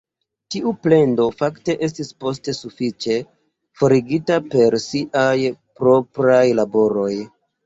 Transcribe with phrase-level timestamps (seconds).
[0.53, 3.19] Tiu plendo fakte estis poste sufiĉe
[3.83, 5.37] forigita per siaj
[5.83, 7.13] propraj laboroj.